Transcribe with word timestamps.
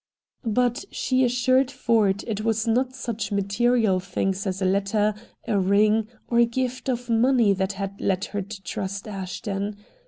But 0.47 0.83
she 0.89 1.23
assured 1.23 1.69
Ford 1.69 2.23
it 2.25 2.41
was 2.43 2.65
not 2.65 2.95
such 2.95 3.31
material 3.31 3.99
things 3.99 4.47
as 4.47 4.59
a 4.59 4.65
letter, 4.65 5.13
a 5.47 5.59
ring, 5.59 6.07
or 6.27 6.43
gift 6.43 6.89
of 6.89 7.07
money 7.07 7.53
that 7.53 7.73
had 7.73 8.01
led 8.01 8.25
her 8.33 8.41
to 8.41 8.63
trust 8.63 9.07
Ashton. 9.07 9.77